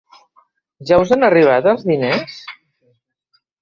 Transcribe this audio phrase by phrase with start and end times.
[0.91, 2.43] Ja us han arribat els diners?